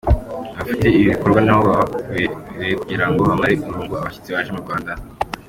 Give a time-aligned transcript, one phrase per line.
[0.57, 4.91] Abafite ibi bikorwa nabo baba babukereye kugira ngo bamare irungu abashyitsi baje mu Rwanda.